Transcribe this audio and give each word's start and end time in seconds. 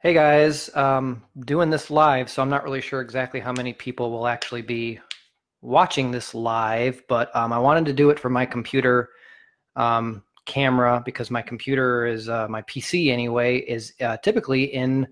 Hey 0.00 0.14
guys, 0.14 0.70
um, 0.76 1.24
doing 1.40 1.70
this 1.70 1.90
live, 1.90 2.30
so 2.30 2.40
I'm 2.40 2.48
not 2.48 2.62
really 2.62 2.80
sure 2.80 3.00
exactly 3.00 3.40
how 3.40 3.52
many 3.52 3.72
people 3.72 4.12
will 4.12 4.28
actually 4.28 4.62
be 4.62 5.00
watching 5.60 6.12
this 6.12 6.36
live, 6.36 7.02
but 7.08 7.34
um, 7.34 7.52
I 7.52 7.58
wanted 7.58 7.84
to 7.86 7.92
do 7.92 8.10
it 8.10 8.20
for 8.20 8.30
my 8.30 8.46
computer 8.46 9.08
um, 9.74 10.22
camera 10.46 11.02
because 11.04 11.32
my 11.32 11.42
computer 11.42 12.06
is, 12.06 12.28
uh, 12.28 12.46
my 12.46 12.62
PC 12.62 13.10
anyway, 13.10 13.58
is 13.58 13.92
uh, 14.00 14.16
typically 14.18 14.66
in, 14.66 15.02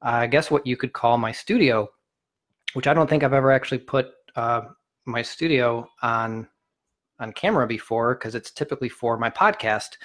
uh, 0.00 0.20
I 0.24 0.28
guess 0.28 0.50
what 0.50 0.66
you 0.66 0.78
could 0.78 0.94
call 0.94 1.18
my 1.18 1.30
studio, 1.30 1.86
which 2.72 2.86
I 2.86 2.94
don't 2.94 3.10
think 3.10 3.24
I've 3.24 3.34
ever 3.34 3.52
actually 3.52 3.80
put 3.80 4.12
uh, 4.34 4.62
my 5.04 5.20
studio 5.20 5.86
on 6.00 6.48
on 7.20 7.34
camera 7.34 7.66
before 7.66 8.14
because 8.14 8.34
it's 8.34 8.50
typically 8.50 8.88
for 8.88 9.18
my 9.18 9.28
podcast. 9.28 9.98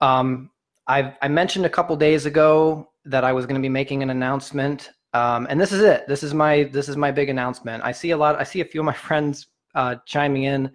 Um, 0.00 0.50
I've, 0.86 1.14
I 1.22 1.28
mentioned 1.28 1.64
a 1.64 1.70
couple 1.70 1.96
days 1.96 2.26
ago 2.26 2.90
that 3.04 3.24
I 3.24 3.32
was 3.32 3.46
going 3.46 3.60
to 3.60 3.64
be 3.64 3.68
making 3.68 4.02
an 4.02 4.10
announcement, 4.10 4.90
um, 5.12 5.46
and 5.50 5.60
this 5.60 5.72
is 5.72 5.80
it. 5.80 6.06
This 6.08 6.22
is 6.22 6.34
my 6.34 6.64
this 6.64 6.88
is 6.88 6.96
my 6.96 7.10
big 7.10 7.28
announcement. 7.28 7.84
I 7.84 7.92
see 7.92 8.10
a 8.10 8.16
lot. 8.16 8.38
I 8.40 8.44
see 8.44 8.60
a 8.60 8.64
few 8.64 8.80
of 8.80 8.86
my 8.86 8.92
friends 9.08 9.46
uh, 9.74 9.96
chiming 10.06 10.44
in. 10.44 10.70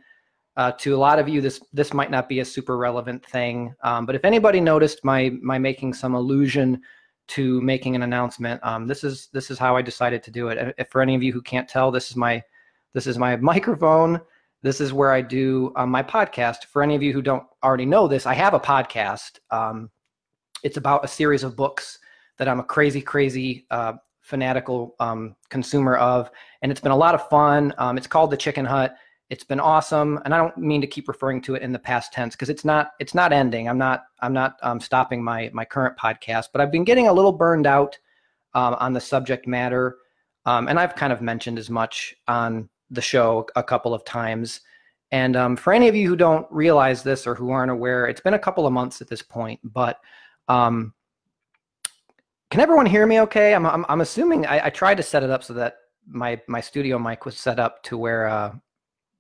Uh, 0.56 0.72
to 0.72 0.96
a 0.96 0.98
lot 0.98 1.20
of 1.20 1.30
you, 1.30 1.40
this 1.40 1.62
this 1.72 1.94
might 1.94 2.10
not 2.10 2.28
be 2.28 2.40
a 2.40 2.46
super 2.46 2.78
relevant 2.78 3.24
thing, 3.28 3.76
um, 3.84 4.08
but 4.08 4.16
if 4.16 4.26
anybody 4.26 4.60
noticed 4.60 5.06
my 5.06 5.30
my 5.42 5.60
making 5.60 5.94
some 5.94 6.16
allusion 6.16 6.82
to 7.28 7.62
making 7.62 7.96
an 7.96 8.02
announcement, 8.02 8.60
um, 8.64 8.88
this 8.88 9.04
is 9.04 9.30
this 9.34 9.52
is 9.52 9.60
how 9.60 9.76
I 9.76 9.84
decided 9.84 10.24
to 10.24 10.32
do 10.32 10.48
it. 10.48 10.74
If 10.80 10.90
for 10.90 11.02
any 11.02 11.14
of 11.14 11.22
you 11.22 11.32
who 11.32 11.44
can't 11.44 11.70
tell, 11.70 11.92
this 11.92 12.10
is 12.10 12.16
my 12.16 12.42
this 12.94 13.06
is 13.06 13.20
my 13.20 13.36
microphone. 13.52 14.20
This 14.64 14.82
is 14.82 14.94
where 14.94 15.12
I 15.12 15.22
do 15.22 15.72
um, 15.76 15.92
my 15.92 16.02
podcast. 16.02 16.66
For 16.66 16.82
any 16.82 16.96
of 16.96 17.04
you 17.04 17.14
who 17.14 17.22
don't 17.22 17.44
already 17.64 17.86
know 17.86 18.08
this, 18.08 18.26
I 18.26 18.34
have 18.34 18.56
a 18.56 18.60
podcast. 18.60 19.38
Um, 19.52 19.92
it's 20.64 20.78
about 20.78 21.04
a 21.04 21.08
series 21.08 21.44
of 21.44 21.56
books 21.56 22.00
that 22.38 22.48
I'm 22.48 22.60
a 22.60 22.64
crazy, 22.64 23.02
crazy 23.02 23.66
uh, 23.72 23.94
fanatical 24.22 24.96
um, 25.00 25.36
consumer 25.50 25.96
of, 25.98 26.30
and 26.62 26.72
it's 26.72 26.82
been 26.82 26.92
a 26.92 26.98
lot 26.98 27.16
of 27.16 27.28
fun. 27.30 27.74
Um, 27.78 27.98
it's 27.98 28.08
called 28.08 28.32
The 28.32 28.38
Chicken 28.38 28.66
Hut. 28.66 28.96
It's 29.30 29.44
been 29.44 29.60
awesome, 29.60 30.20
and 30.24 30.34
I 30.34 30.38
don't 30.38 30.58
mean 30.58 30.82
to 30.82 30.88
keep 30.88 31.08
referring 31.08 31.42
to 31.44 31.56
it 31.56 31.62
in 31.62 31.74
the 31.74 31.80
past 31.80 32.14
tense 32.14 32.36
because 32.36 32.50
it's 32.50 32.64
not 32.64 32.92
it's 33.00 33.14
not 33.14 33.34
ending. 33.34 33.68
I'm 33.68 33.78
not 33.78 34.06
I'm 34.22 34.34
not 34.34 34.58
um, 34.62 34.80
stopping 34.80 35.24
my 35.24 35.50
my 35.54 35.66
current 35.66 35.98
podcast, 35.98 36.48
but 36.54 36.62
I've 36.62 36.72
been 36.72 36.86
getting 36.86 37.08
a 37.08 37.14
little 37.14 37.34
burned 37.34 37.68
out 37.68 37.98
um, 38.54 38.76
on 38.80 38.94
the 38.94 39.02
subject 39.02 39.46
matter, 39.46 39.98
um, 40.46 40.70
and 40.70 40.80
I've 40.80 40.96
kind 40.96 41.12
of 41.12 41.22
mentioned 41.22 41.60
as 41.60 41.70
much 41.70 42.16
on 42.28 42.70
the 42.90 43.02
show 43.02 43.46
a 43.56 43.64
couple 43.64 43.94
of 43.94 44.06
times. 44.06 44.62
And 45.12 45.36
um, 45.36 45.56
for 45.56 45.74
any 45.74 45.88
of 45.88 45.96
you 45.96 46.08
who 46.08 46.16
don't 46.16 46.46
realize 46.50 47.04
this 47.04 47.28
or 47.28 47.36
who 47.36 47.52
aren't 47.52 47.72
aware, 47.72 48.08
it's 48.08 48.22
been 48.22 48.34
a 48.34 48.40
couple 48.40 48.66
of 48.66 48.74
months 48.74 49.02
at 49.02 49.08
this 49.08 49.22
point, 49.22 49.60
but 49.64 50.00
um, 50.48 50.94
can 52.50 52.62
everyone 52.62 52.86
hear 52.86 53.06
me 53.06 53.20
okay? 53.22 53.54
I'm, 53.54 53.66
I'm, 53.66 53.86
I'm 53.90 54.02
assuming 54.02 54.46
I, 54.46 54.68
I, 54.68 54.70
tried 54.70 54.96
to 54.96 55.04
set 55.04 55.24
it 55.24 55.30
up 55.30 55.44
so 55.44 55.54
that 55.54 55.78
my, 56.08 56.40
my 56.48 56.62
studio 56.62 56.98
mic 56.98 57.26
was 57.26 57.38
set 57.38 57.60
up 57.60 57.84
to 57.84 57.98
where, 57.98 58.28
uh, 58.28 58.54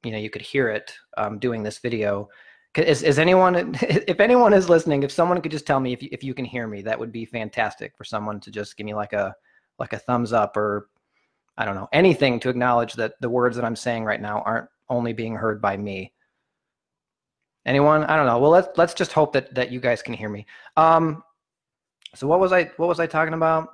you 0.03 0.11
know, 0.11 0.17
you 0.17 0.29
could 0.29 0.41
hear 0.41 0.69
it 0.69 0.93
um, 1.17 1.37
doing 1.37 1.63
this 1.63 1.79
video. 1.79 2.29
Is, 2.75 3.03
is 3.03 3.19
anyone, 3.19 3.75
if 3.81 4.19
anyone 4.21 4.53
is 4.53 4.69
listening, 4.69 5.03
if 5.03 5.11
someone 5.11 5.41
could 5.41 5.51
just 5.51 5.67
tell 5.67 5.81
me 5.81 5.91
if 5.91 6.01
you, 6.01 6.09
if 6.11 6.23
you 6.23 6.33
can 6.33 6.45
hear 6.45 6.67
me, 6.67 6.81
that 6.83 6.97
would 6.97 7.11
be 7.11 7.25
fantastic 7.25 7.93
for 7.97 8.05
someone 8.05 8.39
to 8.39 8.51
just 8.51 8.77
give 8.77 8.85
me 8.85 8.93
like 8.93 9.13
a, 9.13 9.35
like 9.79 9.93
a 9.93 9.99
thumbs 9.99 10.31
up 10.31 10.55
or 10.55 10.87
I 11.57 11.65
don't 11.65 11.75
know, 11.75 11.89
anything 11.91 12.39
to 12.41 12.49
acknowledge 12.49 12.93
that 12.93 13.15
the 13.19 13.29
words 13.29 13.55
that 13.55 13.65
I'm 13.65 13.75
saying 13.75 14.05
right 14.05 14.21
now 14.21 14.41
aren't 14.41 14.69
only 14.89 15.11
being 15.11 15.35
heard 15.35 15.61
by 15.61 15.75
me. 15.75 16.13
Anyone? 17.67 18.05
I 18.05 18.15
don't 18.15 18.25
know. 18.25 18.39
Well, 18.39 18.51
let's 18.51 18.69
let's 18.77 18.93
just 18.93 19.11
hope 19.11 19.33
that 19.33 19.53
that 19.53 19.71
you 19.71 19.81
guys 19.81 20.01
can 20.01 20.13
hear 20.13 20.29
me. 20.29 20.47
Um, 20.77 21.21
so 22.15 22.25
what 22.25 22.39
was 22.39 22.53
I 22.53 22.71
what 22.77 22.87
was 22.87 23.01
I 23.01 23.07
talking 23.07 23.33
about? 23.33 23.67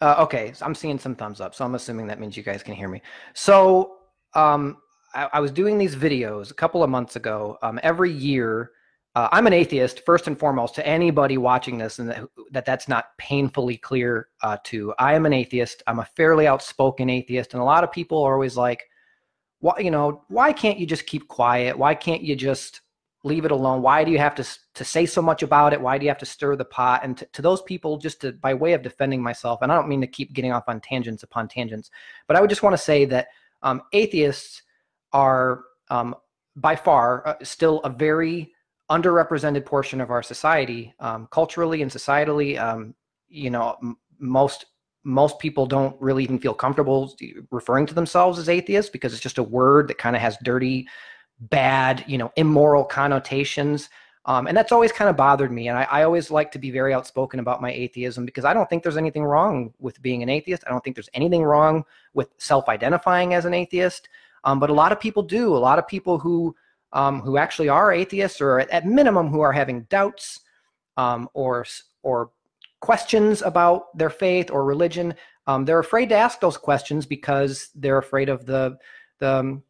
Uh, 0.00 0.16
okay, 0.20 0.52
so 0.54 0.64
I'm 0.64 0.74
seeing 0.74 0.98
some 0.98 1.14
thumbs 1.14 1.42
up, 1.42 1.54
so 1.54 1.62
I'm 1.62 1.74
assuming 1.74 2.06
that 2.06 2.18
means 2.18 2.34
you 2.34 2.42
guys 2.42 2.62
can 2.62 2.74
hear 2.74 2.88
me. 2.88 3.02
So 3.34 3.98
um, 4.32 4.78
I, 5.14 5.28
I, 5.34 5.40
was 5.40 5.50
doing 5.50 5.76
these 5.76 5.94
videos 5.94 6.50
a 6.50 6.54
couple 6.54 6.82
of 6.82 6.88
months 6.88 7.16
ago. 7.16 7.58
Um, 7.60 7.78
every 7.82 8.10
year, 8.10 8.70
uh, 9.14 9.28
I'm 9.30 9.46
an 9.46 9.52
atheist 9.52 10.06
first 10.06 10.26
and 10.26 10.38
foremost. 10.38 10.74
To 10.76 10.86
anybody 10.86 11.36
watching 11.36 11.76
this, 11.76 11.98
and 11.98 12.08
that, 12.08 12.24
that 12.50 12.64
that's 12.64 12.88
not 12.88 13.08
painfully 13.18 13.76
clear 13.76 14.28
uh, 14.42 14.56
to, 14.64 14.94
I 14.98 15.12
am 15.12 15.26
an 15.26 15.34
atheist. 15.34 15.82
I'm 15.86 15.98
a 15.98 16.08
fairly 16.16 16.46
outspoken 16.46 17.10
atheist, 17.10 17.52
and 17.52 17.60
a 17.60 17.66
lot 17.66 17.84
of 17.84 17.92
people 17.92 18.22
are 18.22 18.32
always 18.32 18.56
like, 18.56 18.88
why 19.60 19.78
you 19.78 19.90
know 19.90 20.22
why 20.28 20.52
can't 20.52 20.78
you 20.78 20.86
just 20.86 21.06
keep 21.06 21.28
quiet? 21.28 21.78
Why 21.78 21.94
can't 21.94 22.22
you 22.22 22.34
just 22.34 22.80
leave 23.22 23.44
it 23.44 23.50
alone? 23.50 23.82
Why 23.82 24.02
do 24.04 24.10
you 24.10 24.18
have 24.18 24.34
to 24.36 24.44
to 24.74 24.84
say 24.84 25.06
so 25.06 25.22
much 25.22 25.42
about 25.42 25.72
it? 25.72 25.80
Why 25.80 25.98
do 25.98 26.04
you 26.04 26.10
have 26.10 26.18
to 26.18 26.26
stir 26.26 26.56
the 26.56 26.64
pot? 26.64 27.02
And 27.04 27.22
to, 27.32 27.42
those 27.42 27.62
people 27.62 27.98
just 27.98 28.20
to 28.22 28.32
by 28.32 28.54
way 28.54 28.72
of 28.72 28.82
defending 28.82 29.22
myself 29.22 29.60
and 29.62 29.70
i 29.70 29.74
don't 29.74 29.88
mean 29.88 30.00
to 30.00 30.06
keep 30.06 30.32
getting 30.32 30.52
off 30.52 30.64
on 30.68 30.80
tangents 30.80 31.22
upon 31.22 31.48
tangents 31.48 31.90
but 32.26 32.36
i 32.36 32.40
would 32.40 32.50
just 32.50 32.62
want 32.62 32.72
to 32.72 32.82
say 32.82 33.04
that 33.04 33.28
um, 33.62 33.82
atheists 33.92 34.62
are 35.12 35.64
um, 35.90 36.14
by 36.56 36.74
far 36.74 37.26
uh, 37.26 37.34
still 37.42 37.80
a 37.80 37.90
very 37.90 38.52
underrepresented 38.90 39.64
portion 39.64 40.00
of 40.00 40.10
our 40.10 40.22
society 40.22 40.94
um, 40.98 41.28
culturally 41.30 41.82
and 41.82 41.90
societally 41.90 42.58
um, 42.58 42.94
you 43.28 43.50
know 43.50 43.76
m- 43.82 43.96
most 44.18 44.66
most 45.04 45.38
people 45.38 45.66
don't 45.66 45.96
really 46.00 46.22
even 46.22 46.38
feel 46.38 46.54
comfortable 46.54 47.14
referring 47.50 47.86
to 47.86 47.94
themselves 47.94 48.38
as 48.38 48.48
atheists 48.48 48.90
because 48.90 49.12
it's 49.12 49.22
just 49.22 49.38
a 49.38 49.42
word 49.42 49.88
that 49.88 49.98
kind 49.98 50.14
of 50.14 50.22
has 50.22 50.36
dirty, 50.42 50.86
bad, 51.40 52.04
you 52.06 52.18
know, 52.18 52.30
immoral 52.36 52.84
connotations. 52.84 53.88
Um, 54.26 54.46
and 54.46 54.56
that's 54.56 54.72
always 54.72 54.92
kind 54.92 55.08
of 55.08 55.16
bothered 55.16 55.50
me. 55.50 55.68
And 55.68 55.78
I, 55.78 55.84
I, 55.84 56.02
always 56.02 56.30
like 56.30 56.52
to 56.52 56.58
be 56.58 56.70
very 56.70 56.92
outspoken 56.92 57.40
about 57.40 57.62
my 57.62 57.72
atheism 57.72 58.26
because 58.26 58.44
I 58.44 58.52
don't 58.52 58.68
think 58.68 58.82
there's 58.82 58.98
anything 58.98 59.24
wrong 59.24 59.72
with 59.78 60.00
being 60.02 60.22
an 60.22 60.28
atheist. 60.28 60.62
I 60.66 60.70
don't 60.70 60.84
think 60.84 60.94
there's 60.94 61.08
anything 61.14 61.42
wrong 61.42 61.84
with 62.12 62.28
self 62.36 62.68
identifying 62.68 63.32
as 63.32 63.46
an 63.46 63.54
atheist. 63.54 64.10
Um, 64.44 64.60
but 64.60 64.68
a 64.68 64.74
lot 64.74 64.92
of 64.92 65.00
people 65.00 65.22
do. 65.22 65.56
A 65.56 65.58
lot 65.58 65.78
of 65.78 65.88
people 65.88 66.18
who 66.18 66.54
um, 66.92 67.20
who 67.20 67.38
actually 67.38 67.68
are 67.68 67.92
atheists 67.92 68.40
or 68.40 68.60
at 68.60 68.86
minimum 68.86 69.28
who 69.28 69.40
are 69.40 69.52
having 69.52 69.82
doubts 69.84 70.40
um, 70.96 71.28
or 71.34 71.64
or 72.02 72.30
questions 72.80 73.42
about 73.42 73.96
their 73.96 74.10
faith 74.10 74.50
or 74.50 74.64
religion, 74.64 75.14
um, 75.46 75.64
they're 75.64 75.78
afraid 75.78 76.08
to 76.10 76.16
ask 76.16 76.40
those 76.40 76.56
questions 76.56 77.06
because 77.06 77.68
they're 77.74 77.98
afraid 77.98 78.28
of 78.28 78.46
the 78.46 78.76
the 79.18 79.36
um, 79.36 79.62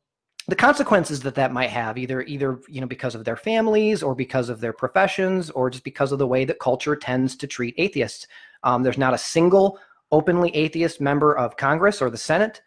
the 0.49 0.57
consequences 0.57 1.21
that 1.21 1.35
that 1.35 1.53
might 1.53 1.71
have 1.71 1.99
either 1.99 2.23
either 2.23 2.61
you 2.69 2.81
know 2.81 2.87
because 2.87 3.15
of 3.15 3.25
their 3.25 3.37
families 3.37 4.03
or 4.03 4.15
because 4.15 4.49
of 4.49 4.61
their 4.61 4.73
professions 4.73 5.51
or 5.51 5.71
just 5.71 5.85
because 5.85 6.13
of 6.13 6.19
the 6.19 6.27
way 6.27 6.45
that 6.45 6.59
culture 6.59 6.97
tends 6.97 7.37
to 7.37 7.47
treat 7.47 7.75
atheists. 7.79 8.27
Um, 8.63 8.83
there's 8.83 8.99
not 8.99 9.15
a 9.15 9.19
single 9.19 9.79
openly 10.13 10.55
atheist 10.57 11.01
member 11.01 11.37
of 11.39 11.57
congress 11.57 12.03
or 12.03 12.11
the 12.11 12.17
senate 12.17 12.61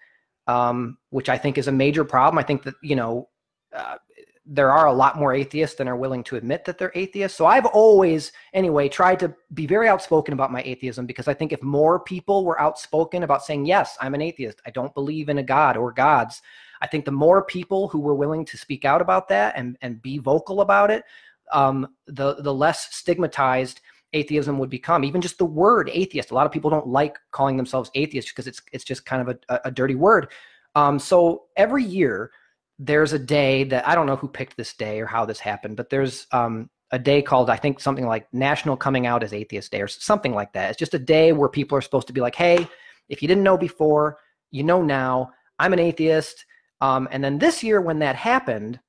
um, 0.48 0.98
which 1.10 1.30
i 1.30 1.38
think 1.38 1.58
is 1.58 1.68
a 1.68 1.72
major 1.72 2.04
problem. 2.04 2.38
I 2.40 2.44
think 2.44 2.64
that 2.64 2.76
you 2.82 2.96
know 2.96 3.30
uh, 3.74 3.98
there 4.46 4.72
are 4.72 4.88
a 4.88 4.94
lot 4.94 5.18
more 5.18 5.34
atheists 5.34 5.78
than 5.78 5.88
are 5.88 5.96
willing 5.96 6.24
to 6.26 6.36
admit 6.36 6.66
that 6.66 6.78
they're 6.78 6.92
atheists. 6.96 7.38
So 7.38 7.46
I've 7.46 7.66
always, 7.66 8.34
anyway, 8.54 8.90
tried 8.90 9.20
to 9.20 9.34
be 9.54 9.66
very 9.66 9.88
outspoken 9.88 10.34
about 10.34 10.52
my 10.52 10.62
atheism 10.64 11.06
because 11.06 11.30
I 11.30 11.34
think 11.34 11.54
if 11.54 11.64
more 11.64 12.00
people 12.02 12.44
were 12.44 12.60
outspoken 12.60 13.24
about 13.24 13.46
saying, 13.46 13.66
yes, 13.66 13.98
I'm 14.02 14.14
an 14.14 14.22
atheist, 14.22 14.62
I 14.66 14.72
don't 14.72 14.94
believe 14.94 15.30
in 15.30 15.38
a 15.38 15.44
God 15.44 15.78
or 15.78 15.94
gods, 15.94 16.42
I 16.82 16.88
think 16.88 17.06
the 17.06 17.12
more 17.12 17.46
people 17.46 17.88
who 17.88 18.00
were 18.00 18.16
willing 18.16 18.44
to 18.46 18.58
speak 18.58 18.84
out 18.84 19.02
about 19.02 19.30
that 19.30 19.54
and, 19.56 19.78
and 19.82 20.02
be 20.02 20.18
vocal 20.18 20.60
about 20.60 20.92
it, 20.92 21.06
um, 21.54 21.88
the, 22.08 22.36
the 22.42 22.54
less 22.54 22.94
stigmatized 22.94 23.80
atheism 24.12 24.60
would 24.60 24.70
become. 24.70 25.06
Even 25.06 25.22
just 25.22 25.38
the 25.38 25.46
word 25.46 25.90
atheist, 25.94 26.32
a 26.32 26.36
lot 26.36 26.46
of 26.46 26.52
people 26.52 26.70
don't 26.70 26.88
like 26.88 27.18
calling 27.32 27.56
themselves 27.56 27.90
atheists 27.96 28.32
because 28.32 28.48
it's, 28.48 28.62
it's 28.74 28.84
just 28.84 29.06
kind 29.06 29.28
of 29.28 29.38
a, 29.48 29.62
a 29.64 29.72
dirty 29.72 29.96
word. 29.96 30.28
Um, 30.76 31.00
so 31.00 31.46
every 31.56 31.84
year, 31.84 32.32
there's 32.80 33.14
a 33.14 33.20
day 33.20 33.64
that 33.66 33.88
I 33.88 33.96
don't 33.96 34.08
know 34.08 34.16
who 34.16 34.28
picked 34.28 34.58
this 34.58 34.74
day 34.74 35.00
or 35.00 35.06
how 35.06 35.26
this 35.26 35.40
happened, 35.40 35.78
but 35.78 35.90
there's 35.90 36.28
um, 36.32 36.70
a 36.92 37.00
day 37.00 37.22
called 37.22 37.50
I 37.50 37.56
think 37.56 37.80
something 37.80 38.08
like 38.08 38.32
National 38.34 38.76
Coming 38.78 39.06
Out 39.06 39.24
as 39.24 39.34
Atheist 39.34 39.72
Day 39.72 39.82
or 39.82 39.88
something 39.88 40.34
like 40.34 40.54
that. 40.54 40.70
It's 40.72 40.80
just 40.80 40.94
a 40.94 41.00
day 41.00 41.32
where 41.34 41.50
people 41.50 41.78
are 41.78 41.82
supposed 41.82 42.08
to 42.08 42.14
be 42.14 42.22
like, 42.22 42.36
hey, 42.36 42.68
if 43.10 43.22
you 43.22 43.28
didn't 43.28 43.44
know 43.44 43.58
before, 43.58 44.18
you 44.52 44.64
know 44.64 44.82
now. 44.82 45.32
I'm 45.60 45.74
an 45.74 45.80
atheist. 45.80 46.46
Um, 46.82 47.08
and 47.12 47.24
then 47.24 47.40
this 47.40 47.64
year 47.64 47.80
when 47.80 48.00
that 48.00 48.16
happened, 48.16 48.80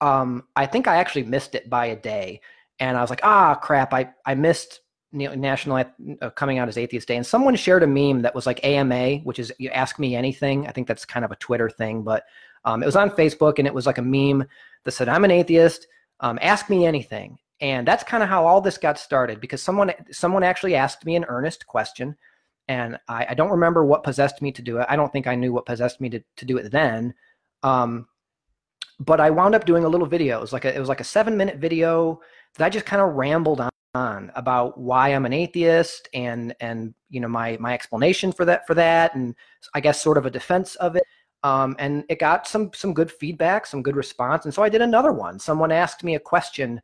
um, 0.00 0.44
I 0.56 0.66
think 0.66 0.86
I 0.86 0.96
actually 0.96 1.24
missed 1.24 1.54
it 1.54 1.70
by 1.70 1.86
a 1.86 1.96
day, 1.96 2.40
and 2.78 2.96
I 2.96 3.00
was 3.00 3.10
like, 3.10 3.20
ah, 3.22 3.54
crap, 3.54 3.94
I 3.94 4.10
I 4.26 4.34
missed 4.34 4.80
National 5.12 5.84
uh, 6.20 6.30
Coming 6.30 6.58
Out 6.58 6.68
as 6.68 6.76
Atheist 6.76 7.08
Day, 7.08 7.16
and 7.16 7.26
someone 7.26 7.54
shared 7.54 7.82
a 7.82 7.86
meme 7.86 8.22
that 8.22 8.34
was 8.34 8.46
like 8.46 8.64
AMA, 8.64 9.18
which 9.18 9.38
is 9.38 9.52
you 9.58 9.70
ask 9.70 9.98
me 9.98 10.16
anything. 10.16 10.66
I 10.66 10.72
think 10.72 10.88
that's 10.88 11.04
kind 11.04 11.24
of 11.24 11.30
a 11.30 11.36
Twitter 11.36 11.70
thing, 11.70 12.02
but 12.02 12.24
um, 12.64 12.82
it 12.82 12.86
was 12.86 12.96
on 12.96 13.10
Facebook 13.10 13.58
and 13.58 13.66
it 13.66 13.74
was 13.74 13.86
like 13.86 13.98
a 13.98 14.02
meme 14.02 14.46
that 14.84 14.92
said, 14.92 15.08
I'm 15.08 15.24
an 15.24 15.30
atheist, 15.30 15.86
um, 16.20 16.38
ask 16.42 16.70
me 16.70 16.86
anything. 16.86 17.38
And 17.60 17.86
that's 17.86 18.04
kind 18.04 18.22
of 18.22 18.28
how 18.28 18.46
all 18.46 18.60
this 18.60 18.78
got 18.78 18.98
started 18.98 19.40
because 19.40 19.62
someone 19.62 19.92
someone 20.10 20.42
actually 20.42 20.74
asked 20.74 21.04
me 21.04 21.16
an 21.16 21.24
earnest 21.28 21.66
question. 21.66 22.16
And 22.68 22.98
I, 23.08 23.26
I, 23.30 23.34
don't 23.34 23.50
remember 23.50 23.84
what 23.84 24.02
possessed 24.02 24.40
me 24.40 24.50
to 24.52 24.62
do 24.62 24.78
it. 24.78 24.86
I 24.88 24.96
don't 24.96 25.12
think 25.12 25.26
I 25.26 25.34
knew 25.34 25.52
what 25.52 25.66
possessed 25.66 26.00
me 26.00 26.08
to, 26.10 26.20
to 26.36 26.44
do 26.46 26.56
it 26.56 26.72
then. 26.72 27.12
Um, 27.62 28.08
but 28.98 29.20
I 29.20 29.28
wound 29.28 29.54
up 29.54 29.66
doing 29.66 29.84
a 29.84 29.88
little 29.88 30.06
video. 30.06 30.38
It 30.38 30.40
was 30.40 30.52
like 30.52 30.64
a, 30.64 30.74
it 30.74 30.78
was 30.78 30.88
like 30.88 31.00
a 31.00 31.04
seven 31.04 31.36
minute 31.36 31.58
video 31.58 32.20
that 32.56 32.64
I 32.64 32.70
just 32.70 32.86
kind 32.86 33.02
of 33.02 33.14
rambled 33.14 33.60
on 33.60 33.70
on 33.94 34.32
about 34.34 34.76
why 34.76 35.10
I'm 35.10 35.24
an 35.24 35.32
atheist 35.32 36.08
and 36.14 36.54
and 36.60 36.94
you 37.10 37.20
know 37.20 37.28
my 37.28 37.56
my 37.60 37.74
explanation 37.74 38.32
for 38.32 38.44
that 38.44 38.66
for 38.66 38.74
that 38.74 39.14
and 39.14 39.36
I 39.72 39.80
guess 39.80 40.02
sort 40.02 40.18
of 40.18 40.26
a 40.26 40.30
defense 40.30 40.74
of 40.76 40.96
it. 40.96 41.04
Um, 41.44 41.76
and 41.78 42.04
it 42.08 42.18
got 42.18 42.48
some 42.48 42.70
some 42.74 42.94
good 42.94 43.12
feedback, 43.12 43.66
some 43.66 43.82
good 43.82 43.96
response, 43.96 44.46
and 44.46 44.54
so 44.54 44.62
I 44.62 44.70
did 44.70 44.80
another 44.80 45.12
one. 45.12 45.38
Someone 45.38 45.70
asked 45.70 46.02
me 46.02 46.14
a 46.14 46.20
question 46.20 46.80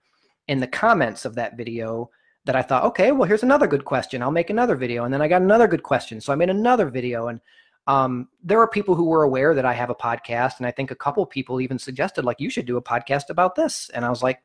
in 0.49 0.61
the 0.61 0.67
comments 0.67 1.25
of 1.25 1.35
that 1.37 1.57
video 1.57 2.11
that 2.45 2.55
I 2.55 2.61
thought, 2.61 2.85
okay, 2.85 3.11
well 3.11 3.27
here's 3.27 3.43
another 3.43 3.67
good 3.67 3.87
question. 3.87 4.23
I'll 4.23 4.31
make 4.31 4.51
another 4.51 4.77
video, 4.77 5.05
and 5.05 5.15
then 5.15 5.23
I 5.23 5.29
got 5.29 5.41
another 5.41 5.67
good 5.67 5.83
question, 5.83 6.21
so 6.21 6.31
I 6.31 6.37
made 6.37 6.51
another 6.51 6.91
video. 6.91 7.29
And 7.29 7.41
um, 7.87 8.29
there 8.45 8.59
were 8.59 8.69
people 8.69 8.95
who 8.95 9.07
were 9.07 9.23
aware 9.23 9.55
that 9.55 9.65
I 9.65 9.73
have 9.73 9.89
a 9.89 9.95
podcast, 9.95 10.59
and 10.59 10.67
I 10.67 10.71
think 10.71 10.91
a 10.91 10.95
couple 10.97 11.25
people 11.25 11.63
even 11.63 11.79
suggested 11.79 12.27
like 12.27 12.39
you 12.39 12.51
should 12.51 12.67
do 12.67 12.77
a 12.77 12.83
podcast 12.83 13.31
about 13.31 13.55
this, 13.55 13.91
and 13.95 14.05
I 14.05 14.11
was 14.11 14.23
like, 14.23 14.43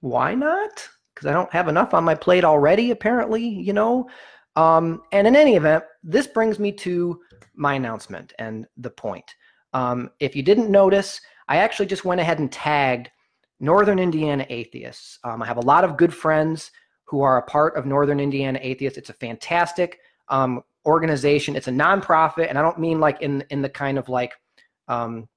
why 0.00 0.34
not? 0.34 0.88
Because 1.14 1.26
I 1.26 1.32
don't 1.32 1.52
have 1.52 1.68
enough 1.68 1.92
on 1.92 2.04
my 2.04 2.14
plate 2.14 2.44
already, 2.44 2.90
apparently, 2.90 3.46
you 3.46 3.74
know. 3.74 4.08
Um, 4.56 5.02
and 5.12 5.26
in 5.26 5.36
any 5.36 5.56
event, 5.56 5.84
this 6.02 6.26
brings 6.26 6.58
me 6.58 6.72
to 6.72 7.20
my 7.54 7.74
announcement 7.74 8.32
and 8.38 8.66
the 8.76 8.90
point. 8.90 9.34
Um, 9.72 10.10
if 10.20 10.34
you 10.34 10.42
didn't 10.42 10.70
notice, 10.70 11.20
I 11.48 11.58
actually 11.58 11.86
just 11.86 12.04
went 12.04 12.20
ahead 12.20 12.38
and 12.38 12.50
tagged 12.50 13.10
Northern 13.60 13.98
Indiana 13.98 14.46
Atheists. 14.48 15.18
Um, 15.24 15.42
I 15.42 15.46
have 15.46 15.56
a 15.56 15.62
lot 15.66 15.84
of 15.84 15.96
good 15.96 16.14
friends 16.14 16.70
who 17.04 17.22
are 17.22 17.38
a 17.38 17.42
part 17.42 17.76
of 17.76 17.86
Northern 17.86 18.20
Indiana 18.20 18.58
Atheists. 18.62 18.98
It's 18.98 19.10
a 19.10 19.14
fantastic 19.14 19.98
um, 20.28 20.62
organization. 20.86 21.56
It's 21.56 21.68
a 21.68 21.72
nonprofit, 21.72 22.48
and 22.48 22.58
I 22.58 22.62
don't 22.62 22.78
mean 22.78 23.00
like 23.00 23.20
in 23.22 23.44
in 23.50 23.62
the 23.62 23.68
kind 23.68 23.98
of 23.98 24.08
like 24.08 24.32
um, 24.88 25.28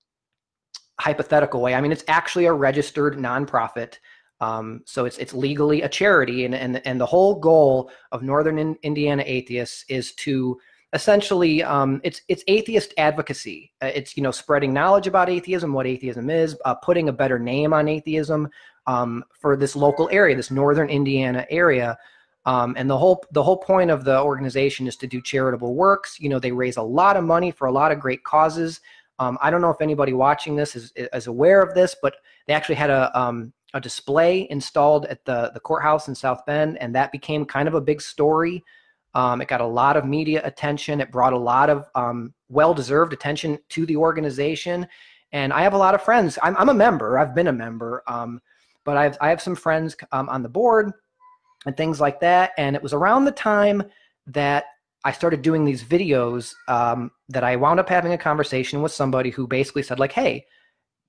hypothetical 1.00 1.62
way. 1.62 1.74
I 1.74 1.82
mean 1.82 1.92
it's 1.92 2.04
actually 2.08 2.46
a 2.46 2.54
registered 2.54 3.16
nonprofit. 3.16 3.96
Um, 4.42 4.82
so 4.86 5.06
it's 5.06 5.18
it's 5.20 5.34
legally 5.34 5.84
a 5.84 5.90
charity, 5.90 6.46
and 6.46 6.56
and 6.56 6.86
and 6.86 7.00
the 7.00 7.06
whole 7.06 7.36
goal 7.36 7.92
of 8.12 8.24
Northern 8.24 8.58
in 8.58 8.76
Indiana 8.84 9.24
Atheists 9.26 9.86
is 9.88 10.12
to 10.14 10.60
essentially 10.94 11.64
um, 11.64 12.02
it's 12.04 12.22
it's 12.28 12.44
atheist 12.48 12.94
advocacy. 12.98 13.72
Uh, 13.82 13.92
it's 13.94 14.18
you 14.18 14.24
know 14.24 14.32
spreading 14.32 14.74
knowledge 14.74 15.08
about 15.08 15.30
atheism, 15.30 15.74
what 15.74 15.88
atheism 15.88 16.30
is, 16.30 16.58
uh, 16.66 16.76
putting 16.76 17.08
a 17.10 17.14
better 17.14 17.40
name 17.40 17.72
on 17.72 17.88
atheism 17.88 18.50
um, 18.88 19.24
for 19.40 19.56
this 19.56 19.76
local 19.76 20.10
area, 20.12 20.36
this 20.36 20.52
Northern 20.52 20.90
Indiana 20.90 21.46
area. 21.50 21.98
Um, 22.46 22.74
and 22.78 22.90
the 22.90 22.98
whole 22.98 23.24
the 23.32 23.44
whole 23.44 23.58
point 23.58 23.92
of 23.92 24.04
the 24.04 24.20
organization 24.20 24.88
is 24.88 24.96
to 24.98 25.08
do 25.08 25.22
charitable 25.22 25.76
works. 25.76 26.20
You 26.20 26.30
know, 26.30 26.40
they 26.40 26.52
raise 26.52 26.78
a 26.78 26.82
lot 26.82 27.16
of 27.16 27.24
money 27.24 27.52
for 27.52 27.68
a 27.68 27.72
lot 27.72 27.92
of 27.92 28.00
great 28.00 28.24
causes. 28.24 28.82
Um, 29.20 29.38
I 29.40 29.52
don't 29.52 29.62
know 29.62 29.70
if 29.70 29.82
anybody 29.82 30.14
watching 30.14 30.56
this 30.56 30.76
is, 30.76 30.92
is 30.96 31.28
aware 31.28 31.62
of 31.62 31.76
this, 31.76 31.96
but 32.02 32.16
they 32.48 32.54
actually 32.54 32.76
had 32.76 32.90
a 32.90 33.18
um, 33.20 33.54
a 33.74 33.82
display 33.82 34.48
installed 34.50 35.06
at 35.06 35.24
the 35.26 35.52
the 35.54 35.60
courthouse 35.60 36.08
in 36.08 36.16
South 36.16 36.46
Bend, 36.46 36.78
and 36.80 36.96
that 36.96 37.12
became 37.12 37.46
kind 37.46 37.68
of 37.68 37.74
a 37.74 37.82
big 37.82 38.02
story. 38.02 38.64
Um, 39.14 39.42
it 39.42 39.48
got 39.48 39.62
a 39.62 39.66
lot 39.66 39.98
of 39.98 40.06
media 40.06 40.42
attention. 40.44 41.02
It 41.02 41.12
brought 41.12 41.34
a 41.34 41.38
lot 41.38 41.70
of 41.70 41.90
um, 41.96 42.34
well-deserved 42.48 43.12
attention 43.12 43.60
to 43.70 43.86
the 43.86 43.98
organization. 43.98 44.88
And 45.34 45.52
I 45.52 45.64
have 45.64 45.74
a 45.74 45.78
lot 45.78 45.96
of 45.96 46.02
friends. 46.02 46.40
I'm, 46.42 46.56
I'm 46.58 46.70
a 46.70 46.74
member. 46.74 47.18
I've 47.18 47.36
been 47.36 47.48
a 47.48 47.54
member, 47.54 48.04
um, 48.08 48.42
but 48.84 48.98
I've 48.98 49.18
I 49.22 49.30
have 49.30 49.42
some 49.42 49.56
friends 49.56 49.96
um, 50.12 50.30
on 50.30 50.44
the 50.44 50.50
board 50.50 50.92
and 51.66 51.76
things 51.76 52.02
like 52.02 52.20
that. 52.22 52.52
And 52.58 52.76
it 52.76 52.84
was 52.84 52.94
around 52.94 53.26
the 53.26 53.32
time 53.32 53.84
that 54.28 54.66
I 55.04 55.12
started 55.12 55.42
doing 55.42 55.66
these 55.66 55.84
videos 55.84 56.54
um, 56.68 57.12
that 57.30 57.44
I 57.44 57.56
wound 57.56 57.80
up 57.80 57.90
having 57.90 58.14
a 58.14 58.18
conversation 58.18 58.82
with 58.82 58.92
somebody 58.92 59.30
who 59.30 59.48
basically 59.48 59.84
said, 59.84 60.00
like, 60.00 60.12
"Hey, 60.12 60.46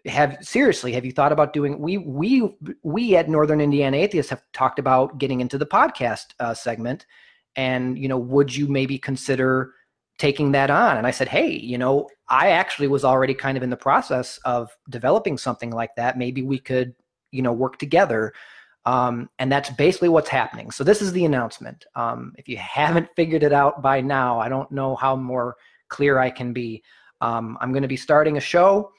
have 0.07 0.37
seriously 0.41 0.93
have 0.93 1.05
you 1.05 1.13
thought 1.13 1.33
about 1.33 1.53
doing 1.53 1.79
we 1.79 1.99
we 1.99 2.57
we 2.83 3.15
at 3.15 3.29
northern 3.29 3.61
indiana 3.61 3.97
atheists 3.97 4.31
have 4.31 4.43
talked 4.53 4.79
about 4.79 5.19
getting 5.19 5.41
into 5.41 5.59
the 5.59 5.67
podcast 5.67 6.27
uh, 6.41 6.55
segment. 6.55 7.07
And 7.55 7.99
you 7.99 8.09
know 8.09 8.19
would 8.19 8.55
you 8.55 8.67
maybe 8.67 8.99
consider 8.99 9.75
taking 10.19 10.53
that 10.53 10.71
on? 10.71 10.97
And 10.97 11.07
i 11.07 11.11
said 11.11 11.29
hey 11.29 11.51
you 11.51 11.79
know 11.79 12.09
i 12.29 12.51
actually 12.51 12.89
was 12.89 13.05
already 13.05 13.35
kind 13.35 13.57
of 13.57 13.63
in 13.63 13.71
the 13.71 13.77
process 13.77 14.39
of 14.45 14.77
developing 14.91 15.39
something 15.39 15.71
like 15.71 15.95
that. 15.97 16.19
Maybe 16.19 16.43
we 16.43 16.59
could 16.59 16.95
you 17.31 17.43
know 17.43 17.53
work 17.53 17.79
together. 17.79 18.33
Um, 18.85 19.31
and 19.39 19.53
that's 19.53 19.71
basically 19.71 20.09
what's 20.09 20.29
happening. 20.29 20.73
So 20.73 20.83
this 20.83 21.01
is 21.01 21.13
the 21.13 21.25
announcement. 21.25 21.85
Um, 21.95 22.33
if 22.37 22.49
you 22.49 22.57
haven't 22.57 23.09
figured 23.17 23.45
it 23.45 23.53
out 23.53 23.81
by 23.83 24.01
now 24.01 24.41
i 24.41 24.49
don't 24.49 24.73
know 24.73 24.97
how 24.97 25.15
more 25.15 25.57
clear 25.89 26.19
i 26.19 26.29
can 26.31 26.53
be. 26.53 26.83
Um, 27.21 27.57
i'm 27.61 27.71
going 27.71 27.83
to 27.83 27.89
be 27.89 27.97
starting 27.97 28.37
a 28.37 28.41
show 28.41 28.91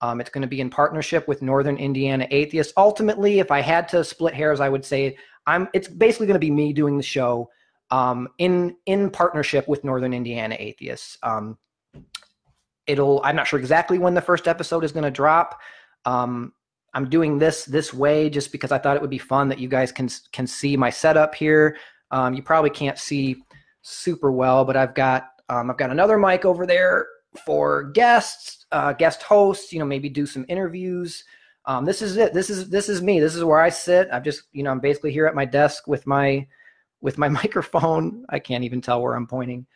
um, 0.00 0.20
it's 0.20 0.30
going 0.30 0.42
to 0.42 0.48
be 0.48 0.60
in 0.60 0.70
partnership 0.70 1.26
with 1.26 1.42
Northern 1.42 1.76
Indiana 1.76 2.26
Atheists. 2.30 2.72
Ultimately, 2.76 3.40
if 3.40 3.50
I 3.50 3.60
had 3.60 3.88
to 3.88 4.04
split 4.04 4.34
hairs, 4.34 4.60
I 4.60 4.68
would 4.68 4.84
say 4.84 5.16
I'm. 5.46 5.68
It's 5.74 5.88
basically 5.88 6.26
going 6.26 6.34
to 6.34 6.40
be 6.40 6.50
me 6.50 6.72
doing 6.72 6.96
the 6.96 7.02
show 7.02 7.50
um, 7.90 8.28
in 8.38 8.76
in 8.86 9.10
partnership 9.10 9.66
with 9.66 9.82
Northern 9.84 10.14
Indiana 10.14 10.56
Atheists. 10.58 11.18
Um, 11.22 11.58
it'll. 12.86 13.20
I'm 13.24 13.34
not 13.34 13.48
sure 13.48 13.58
exactly 13.58 13.98
when 13.98 14.14
the 14.14 14.20
first 14.20 14.46
episode 14.46 14.84
is 14.84 14.92
going 14.92 15.04
to 15.04 15.10
drop. 15.10 15.60
Um, 16.04 16.52
I'm 16.94 17.10
doing 17.10 17.38
this 17.38 17.64
this 17.64 17.92
way 17.92 18.30
just 18.30 18.52
because 18.52 18.70
I 18.70 18.78
thought 18.78 18.96
it 18.96 19.02
would 19.02 19.10
be 19.10 19.18
fun 19.18 19.48
that 19.48 19.58
you 19.58 19.68
guys 19.68 19.90
can 19.90 20.08
can 20.30 20.46
see 20.46 20.76
my 20.76 20.90
setup 20.90 21.34
here. 21.34 21.76
Um, 22.12 22.34
you 22.34 22.42
probably 22.42 22.70
can't 22.70 22.98
see 22.98 23.42
super 23.82 24.30
well, 24.30 24.64
but 24.64 24.76
I've 24.76 24.94
got 24.94 25.30
um, 25.48 25.70
I've 25.70 25.76
got 25.76 25.90
another 25.90 26.18
mic 26.18 26.44
over 26.44 26.66
there 26.66 27.06
for 27.44 27.84
guests, 27.84 28.66
uh, 28.72 28.92
guest 28.92 29.22
hosts. 29.22 29.72
You 29.72 29.78
know, 29.78 29.84
maybe 29.84 30.08
do 30.08 30.26
some 30.26 30.44
interviews. 30.48 31.24
Um, 31.66 31.84
this 31.84 32.02
is 32.02 32.16
it. 32.16 32.32
This 32.32 32.50
is 32.50 32.68
this 32.70 32.88
is 32.88 33.02
me. 33.02 33.20
This 33.20 33.34
is 33.34 33.44
where 33.44 33.60
I 33.60 33.68
sit. 33.68 34.08
I'm 34.12 34.24
just 34.24 34.44
you 34.52 34.62
know 34.62 34.70
I'm 34.70 34.80
basically 34.80 35.12
here 35.12 35.26
at 35.26 35.34
my 35.34 35.44
desk 35.44 35.86
with 35.86 36.06
my 36.06 36.46
with 37.00 37.18
my 37.18 37.28
microphone. 37.40 38.24
I 38.28 38.38
can't 38.38 38.64
even 38.64 38.80
tell 38.80 39.02
where 39.02 39.14
I'm 39.14 39.26
pointing. 39.26 39.66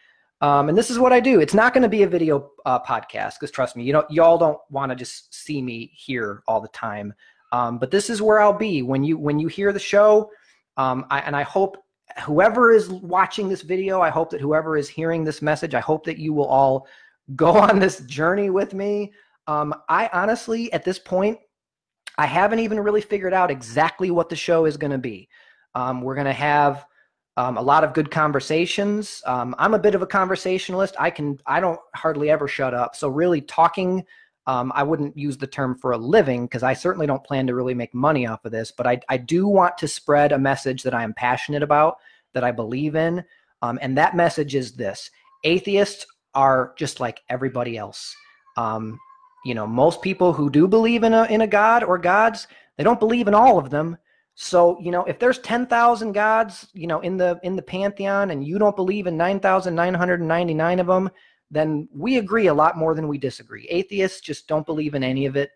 Um, 0.40 0.69
and 0.69 0.76
this 0.76 0.90
is 0.90 0.99
what 0.99 1.12
I 1.12 1.20
do. 1.20 1.40
It's 1.40 1.54
not 1.54 1.72
going 1.72 1.84
to 1.84 1.88
be 1.88 2.02
a 2.02 2.08
video 2.08 2.50
uh, 2.66 2.81
podcast 2.81 3.34
because 3.38 3.52
trust 3.52 3.76
me, 3.76 3.84
you 3.84 3.93
know, 3.93 4.05
y'all 4.10 4.38
don't 4.38 4.58
want 4.70 4.90
to 4.90 4.96
just 4.96 5.32
see 5.32 5.62
me 5.62 5.93
here 5.94 6.43
all 6.48 6.60
the 6.60 6.66
time. 6.69 7.14
Um, 7.52 7.78
but 7.78 7.93
this 7.93 8.10
is 8.10 8.20
where 8.20 8.40
I'll 8.40 8.52
be 8.52 8.82
when 8.82 9.05
you 9.05 9.19
when 9.19 9.38
you 9.38 9.46
hear 9.46 9.72
the 9.72 9.78
show. 9.78 10.31
Um, 10.76 11.06
I, 11.10 11.20
and 11.20 11.37
I 11.37 11.43
hope 11.43 11.76
whoever 12.25 12.72
is 12.72 12.88
watching 12.88 13.48
this 13.48 13.62
video, 13.62 14.00
I 14.00 14.10
hope 14.10 14.31
that 14.31 14.40
whoever 14.40 14.76
is 14.76 14.88
hearing 14.88 15.22
this 15.22 15.43
message, 15.43 15.75
I 15.75 15.81
hope 15.81 16.05
that 16.06 16.19
you 16.19 16.32
will 16.32 16.46
all 16.46 16.88
go 17.36 17.56
on 17.56 17.78
this 17.78 18.00
journey 18.00 18.50
with 18.50 18.74
me. 18.74 19.12
Um, 19.46 19.74
I 19.88 20.08
honestly, 20.12 20.72
at 20.72 20.84
this 20.84 20.98
point, 20.98 21.38
I 22.19 22.26
haven't 22.26 22.58
even 22.60 22.80
really 22.80 23.00
figured 23.00 23.32
out 23.32 23.50
exactly 23.50 24.10
what 24.10 24.28
the 24.28 24.36
show 24.36 24.66
is 24.66 24.76
going 24.76 24.90
to 24.90 24.98
be. 24.98 25.28
Um, 25.74 26.02
we're 26.02 26.14
going 26.14 26.26
to 26.26 26.32
have 26.32 26.84
um, 27.36 27.56
a 27.56 27.62
lot 27.62 27.84
of 27.84 27.94
good 27.94 28.10
conversations. 28.10 29.22
Um, 29.26 29.55
I'm 29.58 29.74
a 29.74 29.79
bit 29.79 29.94
of 29.94 30.02
a 30.02 30.06
conversationalist. 30.06 30.94
I 30.98 31.10
can, 31.10 31.38
I 31.46 31.60
don't 31.60 31.81
hardly 31.94 32.31
ever 32.31 32.46
shut 32.46 32.74
up. 32.74 32.94
So 32.94 33.08
really 33.08 33.41
talking, 33.41 34.05
um, 34.46 34.72
I 34.74 34.82
wouldn't 34.82 35.17
use 35.17 35.38
the 35.38 35.46
term 35.46 35.76
for 35.76 35.93
a 35.93 35.96
living 35.96 36.44
because 36.44 36.62
I 36.62 36.74
certainly 36.74 37.06
don't 37.06 37.24
plan 37.24 37.46
to 37.46 37.55
really 37.55 37.74
make 37.74 37.94
money 37.94 38.26
off 38.26 38.44
of 38.44 38.52
this. 38.52 38.70
But 38.70 38.86
I, 38.86 39.00
I 39.08 39.17
do 39.17 39.48
want 39.48 39.79
to 39.79 39.88
spread 39.88 40.32
a 40.32 40.38
message 40.38 40.82
that 40.82 40.94
I 40.94 41.05
am 41.05 41.14
passionate 41.14 41.62
about, 41.62 41.96
that 42.34 42.44
I 42.44 42.50
believe 42.50 42.96
in, 42.96 43.24
um, 43.62 43.79
and 43.81 43.96
that 43.96 44.17
message 44.17 44.55
is 44.55 44.72
this: 44.72 45.10
atheists 45.44 46.06
are 46.34 46.74
just 46.77 47.01
like 47.01 47.20
everybody 47.29 47.77
else. 47.77 48.15
Um, 48.56 48.98
you 49.44 49.55
know, 49.55 49.67
most 49.67 50.03
people 50.03 50.32
who 50.32 50.51
do 50.51 50.69
believe 50.69 51.03
in 51.03 51.15
a 51.15 51.24
in 51.24 51.41
a 51.41 51.46
god 51.46 51.82
or 51.82 51.98
gods, 51.98 52.46
they 52.77 52.84
don't 52.84 53.01
believe 53.01 53.29
in 53.29 53.34
all 53.34 53.58
of 53.58 53.70
them. 53.70 53.96
So, 54.34 54.79
you 54.81 54.91
know, 54.91 55.05
if 55.05 55.19
there's 55.19 55.39
10,000 55.41 56.12
gods, 56.12 56.67
you 56.72 56.86
know, 56.86 57.01
in 57.01 57.17
the 57.17 57.39
in 57.43 57.55
the 57.55 57.62
pantheon 57.62 58.31
and 58.31 58.46
you 58.46 58.58
don't 58.58 58.77
believe 58.77 59.06
in 59.06 59.17
9,999 59.17 60.81
of 60.81 60.86
them, 60.86 61.10
then 61.51 61.89
we 61.94 62.17
agree 62.17 62.46
a 62.46 62.55
lot 62.55 62.79
more 62.79 62.94
than 62.94 63.08
we 63.08 63.19
disagree. 63.19 63.67
Atheists 63.69 64.20
just 64.20 64.48
don't 64.48 64.65
believe 64.65 64.94
in 64.94 65.05
any 65.05 65.27
of 65.27 65.36
it. 65.36 65.51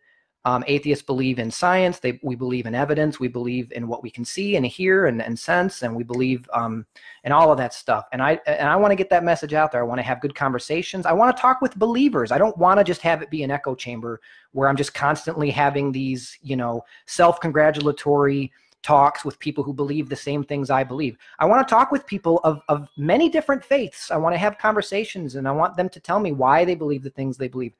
Um, 0.46 0.62
atheists 0.68 1.04
believe 1.04 1.40
in 1.40 1.50
science. 1.50 1.98
They, 1.98 2.20
we 2.22 2.36
believe 2.36 2.66
in 2.66 2.74
evidence. 2.74 3.18
We 3.18 3.26
believe 3.26 3.72
in 3.72 3.88
what 3.88 4.04
we 4.04 4.10
can 4.10 4.24
see 4.24 4.54
and 4.54 4.64
hear 4.64 5.06
and, 5.06 5.20
and 5.20 5.36
sense, 5.36 5.82
and 5.82 5.94
we 5.94 6.04
believe 6.04 6.48
um, 6.54 6.86
in 7.24 7.32
all 7.32 7.50
of 7.50 7.58
that 7.58 7.74
stuff. 7.74 8.04
And 8.12 8.22
I 8.22 8.38
and 8.46 8.68
I 8.68 8.76
want 8.76 8.92
to 8.92 8.96
get 8.96 9.10
that 9.10 9.24
message 9.24 9.54
out 9.54 9.72
there. 9.72 9.80
I 9.80 9.84
want 9.84 9.98
to 9.98 10.04
have 10.04 10.20
good 10.20 10.36
conversations. 10.36 11.04
I 11.04 11.12
want 11.12 11.36
to 11.36 11.40
talk 11.40 11.60
with 11.60 11.74
believers. 11.76 12.30
I 12.30 12.38
don't 12.38 12.56
want 12.56 12.78
to 12.78 12.84
just 12.84 13.02
have 13.02 13.22
it 13.22 13.28
be 13.28 13.42
an 13.42 13.50
echo 13.50 13.74
chamber 13.74 14.20
where 14.52 14.68
I'm 14.68 14.76
just 14.76 14.94
constantly 14.94 15.50
having 15.50 15.90
these, 15.90 16.38
you 16.42 16.56
know, 16.56 16.84
self-congratulatory 17.06 18.52
talks 18.84 19.24
with 19.24 19.36
people 19.40 19.64
who 19.64 19.74
believe 19.74 20.08
the 20.08 20.14
same 20.14 20.44
things 20.44 20.70
I 20.70 20.84
believe. 20.84 21.18
I 21.40 21.46
want 21.46 21.66
to 21.66 21.74
talk 21.74 21.90
with 21.90 22.06
people 22.06 22.38
of, 22.44 22.60
of 22.68 22.88
many 22.96 23.28
different 23.28 23.64
faiths. 23.64 24.12
I 24.12 24.16
want 24.16 24.32
to 24.34 24.38
have 24.38 24.58
conversations 24.58 25.34
and 25.34 25.48
I 25.48 25.50
want 25.50 25.76
them 25.76 25.88
to 25.88 25.98
tell 25.98 26.20
me 26.20 26.30
why 26.30 26.64
they 26.64 26.76
believe 26.76 27.02
the 27.02 27.10
things 27.10 27.36
they 27.36 27.48
believe. 27.48 27.72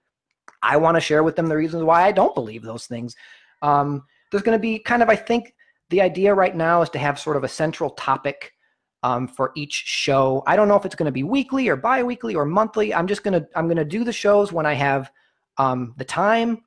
I 0.67 0.77
want 0.77 0.97
to 0.97 1.01
share 1.01 1.23
with 1.23 1.37
them 1.37 1.47
the 1.47 1.57
reasons 1.57 1.85
why 1.85 2.03
I 2.03 2.13
don't 2.13 2.35
believe 2.35 2.63
those 2.63 2.87
things. 2.87 3.15
Um, 3.63 4.03
there's 4.31 4.43
going 4.43 4.59
to 4.59 4.63
be 4.63 4.79
kind 4.79 5.03
of, 5.03 5.09
I 5.09 5.17
think, 5.17 5.55
the 5.91 6.01
idea 6.01 6.35
right 6.35 6.55
now 6.55 6.83
is 6.83 6.91
to 6.91 6.99
have 6.99 7.19
sort 7.19 7.37
of 7.37 7.45
a 7.45 7.49
central 7.49 7.91
topic 7.91 8.53
um, 9.03 9.29
for 9.29 9.53
each 9.55 9.73
show. 9.73 10.43
I 10.47 10.57
don't 10.57 10.67
know 10.67 10.75
if 10.75 10.85
it's 10.85 10.97
going 10.97 11.07
to 11.07 11.13
be 11.13 11.23
weekly 11.23 11.69
or 11.69 11.77
bi-weekly 11.77 12.35
or 12.35 12.45
monthly. 12.45 12.93
I'm 12.93 13.07
just 13.07 13.23
going 13.23 13.41
to 13.41 13.49
I'm 13.55 13.67
going 13.67 13.77
to 13.77 13.85
do 13.85 14.03
the 14.03 14.13
shows 14.13 14.53
when 14.53 14.67
I 14.67 14.75
have 14.75 15.13
um, 15.59 15.95
the 15.97 16.05
time, 16.05 16.65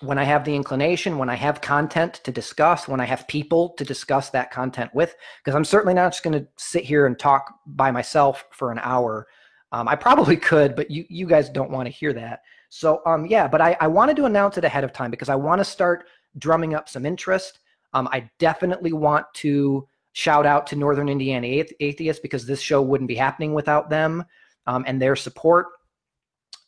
when 0.00 0.18
I 0.18 0.24
have 0.24 0.44
the 0.44 0.54
inclination, 0.54 1.16
when 1.16 1.30
I 1.30 1.36
have 1.36 1.62
content 1.62 2.20
to 2.24 2.30
discuss, 2.32 2.86
when 2.86 3.00
I 3.00 3.06
have 3.06 3.26
people 3.28 3.70
to 3.78 3.84
discuss 3.84 4.28
that 4.30 4.50
content 4.50 4.90
with, 4.94 5.14
because 5.40 5.56
I'm 5.56 5.64
certainly 5.64 5.94
not 5.94 6.12
just 6.12 6.22
going 6.22 6.38
to 6.38 6.46
sit 6.56 6.84
here 6.84 7.06
and 7.06 7.18
talk 7.18 7.54
by 7.66 7.90
myself 7.90 8.44
for 8.50 8.70
an 8.70 8.80
hour. 8.82 9.26
Um, 9.72 9.88
I 9.88 9.96
probably 9.96 10.36
could, 10.36 10.76
but 10.76 10.90
you 10.90 11.06
you 11.08 11.26
guys 11.26 11.48
don't 11.48 11.70
want 11.70 11.86
to 11.86 11.90
hear 11.90 12.12
that. 12.12 12.40
So 12.74 13.02
um, 13.06 13.24
yeah, 13.26 13.46
but 13.46 13.60
I, 13.60 13.76
I 13.80 13.86
wanted 13.86 14.16
to 14.16 14.24
announce 14.24 14.58
it 14.58 14.64
ahead 14.64 14.82
of 14.82 14.92
time 14.92 15.12
because 15.12 15.28
I 15.28 15.36
want 15.36 15.60
to 15.60 15.64
start 15.64 16.06
drumming 16.38 16.74
up 16.74 16.88
some 16.88 17.06
interest. 17.06 17.60
Um, 17.92 18.08
I 18.10 18.28
definitely 18.40 18.92
want 18.92 19.26
to 19.34 19.86
shout 20.10 20.44
out 20.44 20.66
to 20.66 20.76
Northern 20.76 21.08
Indiana 21.08 21.46
Atheists 21.46 22.20
because 22.20 22.46
this 22.46 22.60
show 22.60 22.82
wouldn't 22.82 23.06
be 23.06 23.14
happening 23.14 23.54
without 23.54 23.90
them 23.90 24.24
um, 24.66 24.82
and 24.88 25.00
their 25.00 25.14
support. 25.14 25.66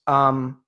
Um, 0.06 0.60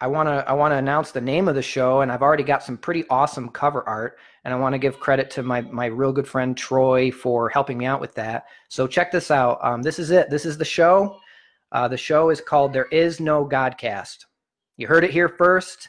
I 0.00 0.08
want 0.08 0.28
to 0.28 0.44
I 0.50 0.54
want 0.54 0.72
to 0.72 0.76
announce 0.76 1.12
the 1.12 1.20
name 1.20 1.46
of 1.46 1.54
the 1.54 1.62
show, 1.62 2.00
and 2.00 2.10
I've 2.10 2.22
already 2.22 2.42
got 2.42 2.64
some 2.64 2.76
pretty 2.76 3.04
awesome 3.08 3.48
cover 3.50 3.88
art, 3.88 4.18
and 4.44 4.52
I 4.52 4.56
want 4.56 4.72
to 4.72 4.78
give 4.80 4.98
credit 4.98 5.30
to 5.30 5.44
my 5.44 5.60
my 5.60 5.86
real 5.86 6.12
good 6.12 6.26
friend 6.26 6.56
Troy 6.56 7.12
for 7.12 7.48
helping 7.48 7.78
me 7.78 7.86
out 7.86 8.00
with 8.00 8.14
that. 8.16 8.46
So 8.70 8.88
check 8.88 9.12
this 9.12 9.30
out. 9.30 9.60
Um, 9.62 9.82
this 9.82 10.00
is 10.00 10.10
it. 10.10 10.30
This 10.30 10.44
is 10.44 10.58
the 10.58 10.64
show. 10.64 11.20
Uh, 11.72 11.88
the 11.88 11.96
show 11.96 12.30
is 12.30 12.40
called 12.40 12.72
"There 12.72 12.86
Is 12.86 13.20
No 13.20 13.46
Godcast." 13.46 14.24
You 14.76 14.86
heard 14.86 15.04
it 15.04 15.10
here 15.10 15.28
first. 15.28 15.88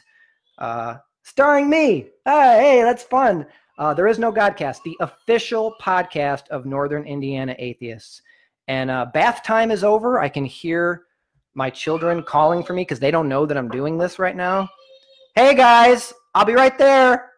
Uh, 0.58 0.96
starring 1.22 1.68
me. 1.68 2.08
Ah, 2.26 2.56
hey, 2.58 2.82
that's 2.82 3.02
fun. 3.02 3.46
Uh, 3.78 3.94
there 3.94 4.08
is 4.08 4.18
no 4.18 4.32
Godcast, 4.32 4.82
the 4.84 4.96
official 5.00 5.74
podcast 5.80 6.48
of 6.48 6.66
Northern 6.66 7.04
Indiana 7.04 7.54
Atheists. 7.58 8.22
And 8.66 8.90
uh, 8.90 9.06
bath 9.14 9.42
time 9.44 9.70
is 9.70 9.84
over. 9.84 10.18
I 10.20 10.28
can 10.28 10.44
hear 10.44 11.04
my 11.54 11.70
children 11.70 12.22
calling 12.22 12.62
for 12.62 12.72
me 12.72 12.82
because 12.82 12.98
they 12.98 13.10
don't 13.10 13.28
know 13.28 13.46
that 13.46 13.56
I'm 13.56 13.68
doing 13.68 13.96
this 13.96 14.18
right 14.18 14.36
now. 14.36 14.68
Hey 15.34 15.54
guys, 15.54 16.12
I'll 16.34 16.44
be 16.44 16.54
right 16.54 16.76
there. 16.76 17.30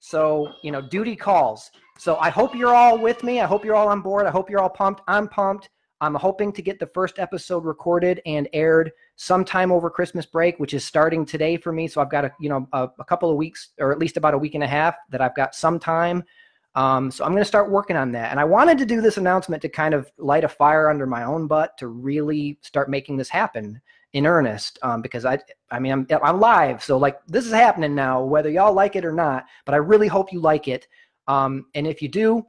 So, 0.00 0.52
you 0.62 0.70
know, 0.70 0.80
duty 0.80 1.16
calls. 1.16 1.70
So 1.98 2.16
I 2.16 2.30
hope 2.30 2.54
you're 2.54 2.74
all 2.74 2.98
with 2.98 3.22
me. 3.22 3.40
I 3.40 3.46
hope 3.46 3.64
you're 3.64 3.74
all 3.74 3.88
on 3.88 4.00
board. 4.00 4.26
I 4.26 4.30
hope 4.30 4.50
you're 4.50 4.60
all 4.60 4.70
pumped. 4.70 5.02
I'm 5.06 5.28
pumped. 5.28 5.70
I'm 6.04 6.14
hoping 6.14 6.52
to 6.52 6.62
get 6.62 6.78
the 6.78 6.86
first 6.88 7.18
episode 7.18 7.64
recorded 7.64 8.20
and 8.26 8.48
aired 8.52 8.92
sometime 9.16 9.72
over 9.72 9.88
Christmas 9.88 10.26
break, 10.26 10.60
which 10.60 10.74
is 10.74 10.84
starting 10.84 11.24
today 11.24 11.56
for 11.56 11.72
me. 11.72 11.88
So 11.88 12.00
I've 12.00 12.10
got 12.10 12.26
a 12.26 12.32
you 12.38 12.48
know 12.48 12.68
a, 12.72 12.88
a 12.98 13.04
couple 13.04 13.30
of 13.30 13.36
weeks, 13.36 13.70
or 13.78 13.90
at 13.90 13.98
least 13.98 14.16
about 14.16 14.34
a 14.34 14.38
week 14.38 14.54
and 14.54 14.62
a 14.62 14.68
half, 14.68 14.96
that 15.10 15.20
I've 15.20 15.34
got 15.34 15.54
some 15.54 15.78
time. 15.78 16.22
Um, 16.74 17.10
so 17.10 17.24
I'm 17.24 17.30
going 17.30 17.40
to 17.40 17.46
start 17.46 17.70
working 17.70 17.96
on 17.96 18.12
that. 18.12 18.32
And 18.32 18.40
I 18.40 18.44
wanted 18.44 18.78
to 18.78 18.86
do 18.86 19.00
this 19.00 19.16
announcement 19.16 19.62
to 19.62 19.68
kind 19.68 19.94
of 19.94 20.10
light 20.18 20.44
a 20.44 20.48
fire 20.48 20.90
under 20.90 21.06
my 21.06 21.22
own 21.22 21.46
butt 21.46 21.78
to 21.78 21.86
really 21.86 22.58
start 22.62 22.90
making 22.90 23.16
this 23.16 23.28
happen 23.28 23.80
in 24.12 24.26
earnest. 24.26 24.78
Um, 24.82 25.00
because 25.00 25.24
I, 25.24 25.38
I 25.70 25.78
mean, 25.78 25.92
I'm, 25.92 26.06
I'm 26.22 26.40
live, 26.40 26.82
so 26.82 26.98
like 26.98 27.24
this 27.26 27.46
is 27.46 27.52
happening 27.52 27.94
now, 27.94 28.24
whether 28.24 28.50
y'all 28.50 28.74
like 28.74 28.96
it 28.96 29.04
or 29.04 29.12
not. 29.12 29.46
But 29.64 29.74
I 29.74 29.78
really 29.78 30.08
hope 30.08 30.32
you 30.32 30.40
like 30.40 30.66
it. 30.66 30.88
Um, 31.28 31.66
and 31.74 31.86
if 31.86 32.02
you 32.02 32.08
do, 32.08 32.44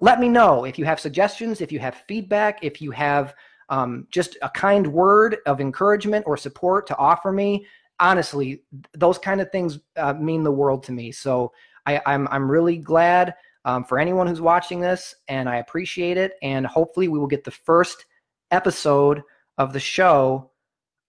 let 0.00 0.18
me 0.18 0.28
know 0.28 0.64
if 0.64 0.78
you 0.78 0.84
have 0.86 0.98
suggestions, 0.98 1.60
if 1.60 1.70
you 1.70 1.78
have 1.78 2.02
feedback, 2.08 2.58
if 2.62 2.80
you 2.80 2.90
have 2.90 3.34
um, 3.68 4.06
just 4.10 4.36
a 4.42 4.48
kind 4.50 4.86
word 4.86 5.38
of 5.46 5.60
encouragement 5.60 6.24
or 6.26 6.36
support 6.36 6.86
to 6.88 6.96
offer 6.96 7.30
me. 7.30 7.66
Honestly, 8.00 8.62
those 8.94 9.18
kind 9.18 9.40
of 9.40 9.50
things 9.50 9.78
uh, 9.96 10.14
mean 10.14 10.42
the 10.42 10.50
world 10.50 10.82
to 10.84 10.92
me. 10.92 11.12
So 11.12 11.52
I, 11.86 11.94
am 11.94 12.02
I'm, 12.06 12.28
I'm 12.28 12.50
really 12.50 12.78
glad 12.78 13.34
um, 13.64 13.84
for 13.84 13.98
anyone 13.98 14.26
who's 14.26 14.40
watching 14.40 14.80
this, 14.80 15.14
and 15.28 15.48
I 15.48 15.56
appreciate 15.56 16.16
it. 16.16 16.32
And 16.42 16.66
hopefully, 16.66 17.08
we 17.08 17.18
will 17.18 17.26
get 17.26 17.44
the 17.44 17.50
first 17.50 18.06
episode 18.50 19.22
of 19.58 19.72
the 19.72 19.80
show 19.80 20.50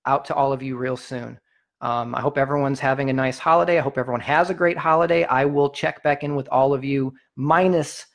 out 0.05 0.25
to 0.25 0.35
all 0.35 0.51
of 0.51 0.61
you 0.61 0.77
real 0.77 0.97
soon. 0.97 1.39
Um, 1.79 2.13
I 2.13 2.21
hope 2.21 2.37
everyone's 2.37 2.79
having 2.79 3.09
a 3.09 3.13
nice 3.13 3.39
holiday. 3.39 3.79
I 3.79 3.81
hope 3.81 3.97
everyone 3.97 4.21
has 4.21 4.49
a 4.49 4.53
great 4.53 4.77
holiday. 4.77 5.23
I 5.23 5.45
will 5.45 5.69
check 5.69 6.03
back 6.03 6.23
in 6.23 6.35
with 6.35 6.47
all 6.49 6.73
of 6.73 6.83
you, 6.83 7.13
minus 7.35 8.05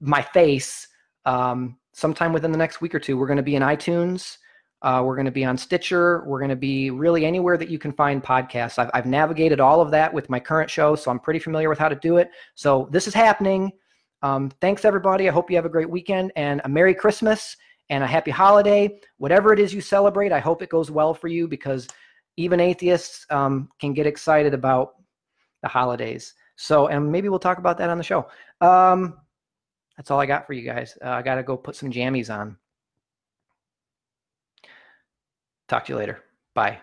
my 0.00 0.22
face 0.22 0.88
um, 1.24 1.78
sometime 1.92 2.32
within 2.32 2.52
the 2.52 2.58
next 2.58 2.80
week 2.80 2.94
or 2.94 2.98
two. 2.98 3.16
We're 3.16 3.26
going 3.26 3.38
to 3.38 3.42
be 3.42 3.56
in 3.56 3.62
iTunes. 3.62 4.38
Uh, 4.82 5.02
we're 5.04 5.16
going 5.16 5.26
to 5.26 5.32
be 5.32 5.44
on 5.44 5.56
Stitcher. 5.56 6.22
We're 6.26 6.38
going 6.38 6.50
to 6.50 6.56
be 6.56 6.90
really 6.90 7.24
anywhere 7.24 7.56
that 7.56 7.70
you 7.70 7.78
can 7.78 7.92
find 7.92 8.22
podcasts. 8.22 8.78
I've, 8.78 8.90
I've, 8.92 9.06
navigated 9.06 9.58
all 9.58 9.80
of 9.80 9.90
that 9.90 10.12
with 10.12 10.28
my 10.28 10.38
current 10.38 10.70
show, 10.70 10.94
so 10.94 11.10
I'm 11.10 11.18
pretty 11.18 11.40
familiar 11.40 11.68
with 11.70 11.78
how 11.78 11.88
to 11.88 11.96
do 11.96 12.18
it. 12.18 12.30
So 12.54 12.88
this 12.92 13.08
is 13.08 13.14
happening. 13.14 13.72
Um, 14.22 14.50
thanks, 14.60 14.84
everybody. 14.84 15.28
I 15.28 15.32
hope 15.32 15.50
you 15.50 15.56
have 15.56 15.64
a 15.64 15.70
great 15.70 15.88
weekend 15.88 16.30
and 16.36 16.60
a 16.64 16.68
Merry 16.68 16.94
Christmas 16.94 17.56
and 17.88 18.04
a 18.04 18.06
happy 18.06 18.30
holiday. 18.30 19.00
Whatever 19.16 19.52
it 19.52 19.58
is 19.58 19.72
you 19.72 19.80
celebrate, 19.80 20.30
I 20.30 20.40
hope 20.40 20.62
it 20.62 20.68
goes 20.68 20.90
well 20.90 21.14
for 21.14 21.28
you 21.28 21.48
because 21.48 21.88
even 22.36 22.60
atheists 22.60 23.26
um, 23.30 23.70
can 23.80 23.94
get 23.94 24.06
excited 24.06 24.52
about 24.52 24.94
the 25.62 25.68
holidays. 25.68 26.34
So, 26.56 26.88
and 26.88 27.10
maybe 27.10 27.28
we'll 27.28 27.38
talk 27.38 27.58
about 27.58 27.78
that 27.78 27.90
on 27.90 27.98
the 27.98 28.04
show. 28.04 28.28
Um, 28.60 29.18
that's 29.96 30.10
all 30.10 30.20
I 30.20 30.26
got 30.26 30.46
for 30.46 30.52
you 30.52 30.62
guys. 30.62 30.96
Uh, 31.02 31.10
I 31.10 31.22
got 31.22 31.36
to 31.36 31.42
go 31.42 31.56
put 31.56 31.76
some 31.76 31.90
jammies 31.90 32.34
on. 32.34 32.56
Talk 35.68 35.86
to 35.86 35.92
you 35.92 35.98
later. 35.98 36.22
Bye. 36.54 36.80